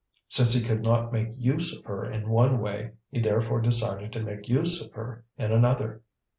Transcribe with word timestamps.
Since 0.29 0.55
he 0.55 0.63
could 0.67 0.81
not 0.81 1.13
make 1.13 1.27
use 1.37 1.75
of 1.77 1.83
her 1.83 2.03
in 2.09 2.27
one 2.31 2.59
way, 2.59 2.93
he 3.11 3.19
therefore 3.19 3.61
decided 3.61 4.11
to 4.13 4.23
make 4.23 4.49
use 4.49 4.81
of 4.81 4.91
her 4.93 5.23
in 5.37 5.51
another. 5.51 6.01